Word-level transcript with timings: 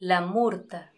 La 0.00 0.20
murta. 0.20 0.92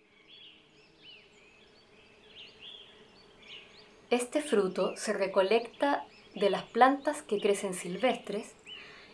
Este 4.11 4.43
fruto 4.43 4.95
se 4.99 5.15
recolecta 5.15 6.05
de 6.35 6.51
las 6.51 6.65
plantas 6.65 7.23
que 7.23 7.41
crecen 7.41 7.73
silvestres 7.73 8.55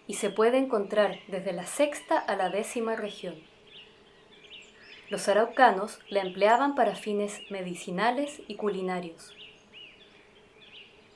y 0.08 0.14
se 0.14 0.30
puede 0.30 0.58
encontrar 0.58 1.20
desde 1.28 1.52
la 1.52 1.66
sexta 1.66 2.18
a 2.18 2.34
la 2.34 2.50
décima 2.50 2.96
región. 2.96 3.36
Los 5.08 5.28
araucanos 5.28 6.00
la 6.08 6.22
empleaban 6.22 6.74
para 6.74 6.96
fines 6.96 7.40
medicinales 7.48 8.42
y 8.48 8.56
culinarios. 8.56 9.36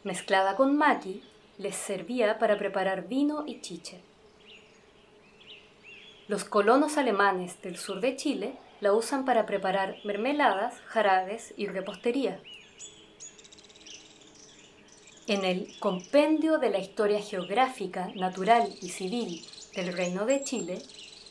Mezclada 0.05 0.55
con 0.55 0.77
maqui, 0.77 1.25
les 1.59 1.75
servía 1.75 2.39
para 2.39 2.57
preparar 2.57 3.09
vino 3.09 3.43
y 3.49 3.63
chiche. 3.63 4.10
Los 6.31 6.45
colonos 6.45 6.97
alemanes 6.97 7.61
del 7.61 7.77
sur 7.77 8.01
de 8.01 8.15
Chile 8.15 8.55
la 8.81 8.93
usan 8.93 9.25
para 9.25 9.47
preparar 9.47 9.97
mermeladas, 10.05 10.77
jarabes 10.87 11.53
y 11.57 11.67
repostería. 11.67 12.41
En 15.27 15.45
el 15.45 15.77
Compendio 15.81 16.59
de 16.59 16.71
la 16.71 16.79
Historia 16.79 17.21
Geográfica, 17.21 18.13
Natural 18.15 18.73
y 18.81 18.91
Civil 18.91 19.45
del 19.75 19.93
Reino 19.93 20.25
de 20.25 20.45
Chile, 20.45 20.81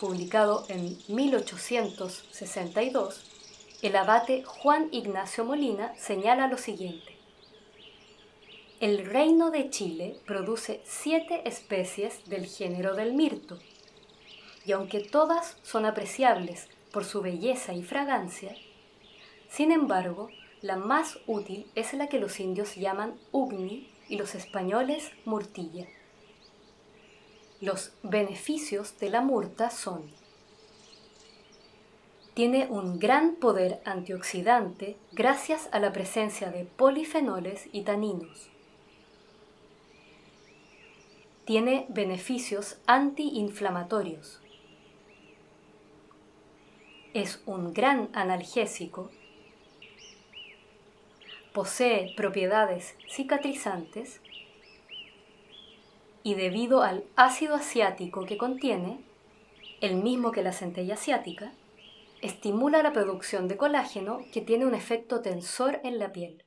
publicado 0.02 0.66
en 0.68 0.98
1862, 1.08 3.24
el 3.82 3.96
abate 3.96 4.44
Juan 4.44 4.90
Ignacio 4.92 5.46
Molina 5.46 5.96
señala 5.96 6.50
lo 6.50 6.58
siguiente. 6.58 7.16
El 8.82 9.06
Reino 9.06 9.50
de 9.50 9.70
Chile 9.70 10.20
produce 10.26 10.82
siete 10.84 11.48
especies 11.48 12.30
del 12.30 12.48
género 12.48 12.96
del 12.96 13.14
mirto, 13.14 13.60
y 14.70 14.72
aunque 14.72 15.00
todas 15.00 15.58
son 15.64 15.88
apreciables 15.88 16.68
por 16.92 17.04
su 17.04 17.24
belleza 17.24 17.74
y 17.74 17.82
fragancia, 17.82 18.56
sin 19.50 19.72
embargo, 19.72 20.30
la 20.62 20.76
más 20.76 21.18
útil 21.26 21.66
es 21.74 21.96
la 21.96 22.06
que 22.06 22.20
los 22.20 22.40
indios 22.40 22.76
llaman 22.76 23.16
ugni 23.32 23.92
y 24.10 24.18
los 24.18 24.36
españoles 24.36 25.10
murtilla. 25.26 25.88
Los 27.62 27.94
beneficios 28.04 29.00
de 29.00 29.10
la 29.10 29.22
murta 29.22 29.72
son 29.72 30.12
tiene 32.36 32.68
un 32.68 33.00
gran 33.00 33.38
poder 33.38 33.82
antioxidante 33.86 34.98
gracias 35.14 35.68
a 35.72 35.80
la 35.80 35.92
presencia 35.92 36.52
de 36.52 36.66
polifenoles 36.66 37.68
y 37.72 37.82
taninos. 37.82 38.52
Tiene 41.46 41.88
beneficios 41.90 42.78
antiinflamatorios 42.86 44.42
es 47.14 47.42
un 47.46 47.74
gran 47.74 48.10
analgésico, 48.14 49.10
posee 51.54 52.14
propiedades 52.16 52.96
cicatrizantes 53.10 54.22
y 56.24 56.36
debido 56.36 56.84
al 56.84 57.04
ácido 57.16 57.56
asiático 57.56 58.26
que 58.26 58.38
contiene, 58.38 59.00
el 59.82 59.96
mismo 59.96 60.32
que 60.32 60.44
la 60.44 60.54
centella 60.54 60.94
asiática, 60.94 61.52
estimula 62.22 62.84
la 62.84 62.94
producción 62.94 63.48
de 63.48 63.58
colágeno 63.58 64.20
que 64.32 64.42
tiene 64.42 64.66
un 64.66 64.76
efecto 64.76 65.22
tensor 65.22 65.80
en 65.84 66.00
la 66.00 66.12
piel. 66.12 66.44